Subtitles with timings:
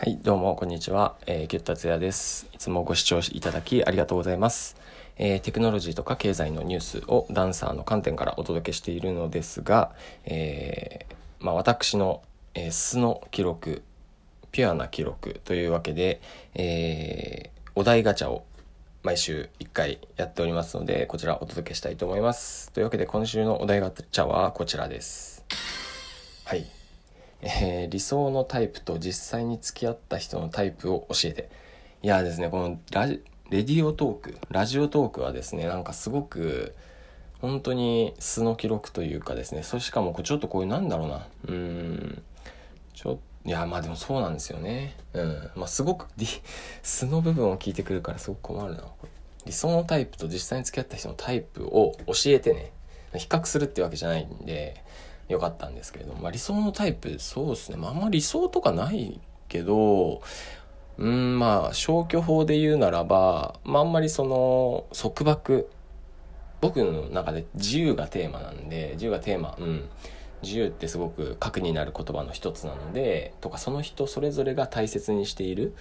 [0.00, 1.16] はい、どうも、こんにちは。
[1.26, 2.46] えー、ギュッタツヤです。
[2.54, 4.76] いつもご視聴いただきありがとうございます。
[5.16, 9.90] えーテクノロジーとか経済のニュースをダンサーの観点からお届けしているのですが、
[10.24, 11.14] えー
[11.44, 12.22] まあ、私の、
[12.54, 13.82] えー素の記録、
[14.52, 16.20] ピュアな記録というわけで、
[16.54, 18.44] えーお題ガチャを
[19.02, 22.70] 毎週1回やっておりますので、こちらお届けしたいと思います。
[22.70, 25.44] というわけで、今週のお題ガチャはこちらです。
[26.44, 26.77] はい。
[27.42, 31.50] えー理想のタイプと実際に付き合った人のタイプを教えて。
[32.02, 36.74] いやですねこのラジレディオトークラジオトークはですねなんかすごく
[37.40, 42.22] 本当に素の記録というかですねそれしかもちょっとこういうなんだろうなうーん
[42.94, 44.94] ちょっといやまあでもそうなんですよね。
[45.14, 46.08] うんまあすごく
[46.82, 48.84] 素の部分を聞いてくるからすごく困るな。
[49.46, 52.72] 理想のタイプと実際に付き合った人のタイプを教えてね
[53.14, 54.84] 比較するってわけじゃないんで
[55.28, 60.22] よかったんですけれども、まあ、理想のタイプそうですね、まあ、あんま理想とかないけど
[60.98, 65.70] うんまあ消去法で言うならば、まあ、あんまりその束縛。
[66.60, 69.88] 僕の中で自由がテーマなんで自由がテーマうん。
[70.42, 75.74] 自由ってすごく核になる言葉の一つなのでとかその人それぞれが大切にしている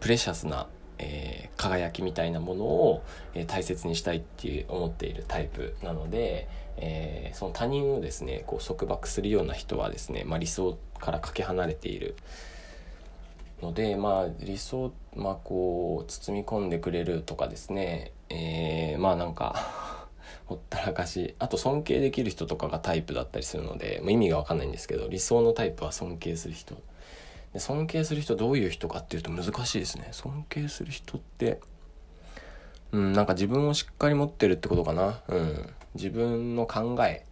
[0.00, 3.02] プレシャスな、えー輝きみたいなものを、
[3.34, 12.16] えー大切にしたいって思っているタイプなので、えーその他人をですねこう束縛するような人はですね、まあ、理想からかけ離れている
[13.62, 20.06] のでまあ理想まあこう包み込んでくれるとかですね、えまあなんか
[20.46, 26.76] ほったらかしあと尊敬できる人とかがタイプだったりするので、ま、意味が分かんないんですけど理想のタイプは尊敬する人
[27.52, 30.08] で尊敬する人どういう人かっていうと難しいですね。
[30.12, 31.60] 尊敬する人って
[32.92, 35.20] うんなんか自分をしっかり持ってるってことかな。
[35.28, 35.70] うん。
[35.94, 37.24] 自分の考え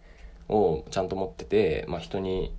[0.49, 2.53] をちゃんと持ってて、まあ、人に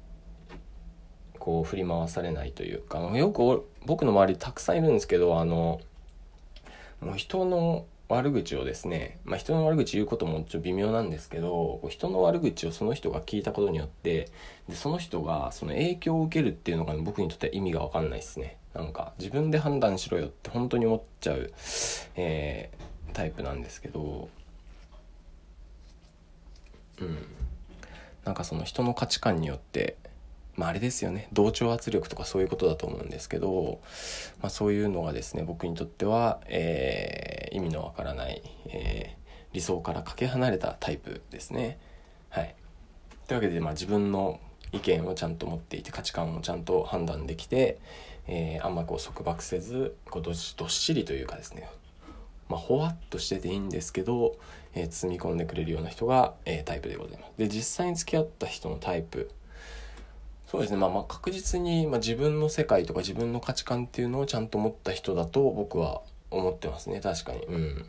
[1.39, 2.99] こう振り回されないというか。
[2.99, 5.81] よく僕の周りたくさんいるんですけどあの
[7.01, 14.29] もう人の悪口をですね、まあ、人の悪口言うこともちょっと微妙なんですけど人の悪口をその人が聞いたことによって
[14.69, 18.59] でその人がその影響を受けるっていうのが、僕にとっては意味が分かんないですね。
[18.75, 21.51] なんか自分で判断しろよって本当に思っちゃう、
[22.17, 22.87] えー
[23.17, 24.29] タイプなんですけど。
[27.01, 27.27] うん。
[28.27, 29.97] なんかその人の価値観によって
[30.57, 33.81] まああれですよね同調圧力とかそういうことだと思うんですけど、
[34.41, 41.79] まあ、そういうのがですね僕にとっては、えー意味のわからない、えー理想からかけ離れたタイプですね。
[42.29, 42.55] はい、
[43.27, 44.39] というわけで、まあ、自分の
[44.73, 47.79] 意見をちゃんと持っていて価値観をちゃんと判断できて、
[48.27, 51.71] えーあんまこう束縛せずこうどっしりというかですね
[52.51, 54.37] まあ、ほわっとしてていいんですけど、
[54.75, 57.33] えー包み込んでくれるような人が、えータイプでございます。
[57.39, 59.31] で実際に付き合った人のタイプ
[60.47, 67.01] そうですね、まあ、まあ確実に、ま、自分の世界とか自分の価値観っていうのをちゃんと持った人だと僕は思ってますね。
[67.01, 67.45] 確かに。
[67.47, 67.87] うん。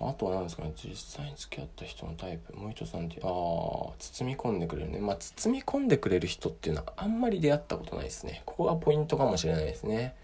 [0.00, 0.72] あとは何ですかね。
[0.76, 4.98] 実際に付き合った人のタイプもう一つなんてああ包み込んでくれるね。
[4.98, 8.42] まあ包み込んでくれる人っていうのはあんまり出会ったことないですね。
[8.46, 10.14] ここがポイントかもしれないですね。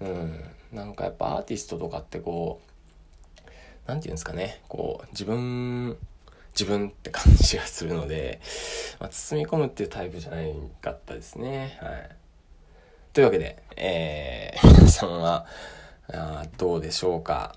[0.00, 0.44] うん。
[0.72, 2.60] なんかやっぱアーティストとかってこ
[3.86, 4.60] うなんていうんですかね。
[4.68, 5.96] こう自分
[6.58, 8.40] 自分って感じがするので、
[8.98, 10.52] まあ、包み込むっていうタイプじゃない
[10.82, 11.78] かったですね。
[11.80, 12.10] はい。
[13.12, 15.46] というわけで、えー 皆さんは
[16.12, 17.54] あどうでしょうか？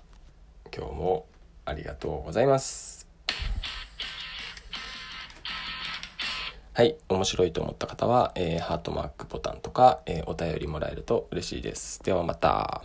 [0.72, 1.26] 今日も
[1.64, 3.08] ありがとうございます。
[6.74, 6.96] はい。
[7.08, 12.00] 面白いと思った方は、えーハートマークボタンとか、えーお便りもらえると嬉しいです。
[12.04, 12.84] ではまた。